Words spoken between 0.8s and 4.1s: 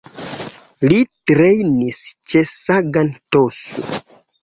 Li trejnis ĉe Sagan Tosu.